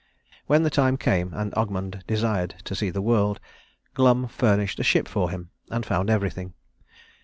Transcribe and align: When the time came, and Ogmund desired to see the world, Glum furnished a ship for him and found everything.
When 0.47 0.63
the 0.63 0.71
time 0.71 0.97
came, 0.97 1.31
and 1.31 1.51
Ogmund 1.53 2.01
desired 2.07 2.55
to 2.63 2.73
see 2.73 2.89
the 2.89 3.03
world, 3.03 3.39
Glum 3.93 4.27
furnished 4.27 4.79
a 4.79 4.83
ship 4.83 5.07
for 5.07 5.29
him 5.29 5.51
and 5.69 5.85
found 5.85 6.09
everything. 6.09 6.55